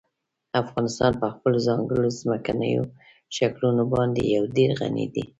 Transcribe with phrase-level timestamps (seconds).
[0.61, 2.83] افغانستان په خپلو ځانګړو ځمکنیو
[3.37, 5.25] شکلونو باندې یو ډېر غني دی.